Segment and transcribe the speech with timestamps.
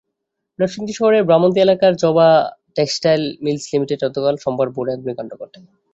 [0.59, 2.27] নরসিংদী শহরের ব্রাহ্মন্দী এলাকার Joba
[2.77, 5.59] textile mills লিমিটেডে গতকাল সোমবার ভোরে অগ্নিকাণ্ড ঘটে।